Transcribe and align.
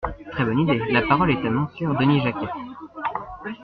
Très 0.31 0.43
bonne 0.45 0.57
idée! 0.57 0.81
La 0.89 1.03
parole 1.03 1.29
est 1.29 1.45
à 1.45 1.49
Monsieur 1.51 1.89
Denis 1.93 2.21
Jacquat. 2.23 2.51